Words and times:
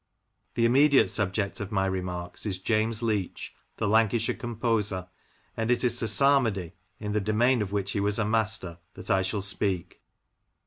The 0.55 0.65
immediate 0.65 1.11
subject 1.11 1.59
of 1.59 1.71
my 1.71 1.85
remarks 1.85 2.47
is 2.47 2.57
James 2.57 3.03
Leach, 3.03 3.53
the 3.77 3.87
Lancashire 3.87 4.35
composer, 4.35 5.07
and 5.55 5.69
it 5.69 5.83
is 5.83 5.97
to 5.97 6.07
psalmody, 6.07 6.73
in 6.99 7.11
the 7.11 7.21
domain 7.21 7.61
of 7.61 7.71
which 7.71 7.91
he 7.91 7.99
was 7.99 8.17
a 8.17 8.25
master, 8.25 8.79
that 8.95 9.11
I 9.11 9.21
shall 9.21 9.43
speak. 9.43 10.01